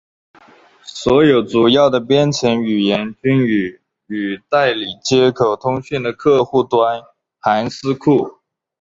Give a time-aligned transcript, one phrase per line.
[0.83, 3.77] 所有主要的编程语言均有
[4.07, 7.03] 与代理接口通讯的客户端
[7.37, 8.39] 函式库。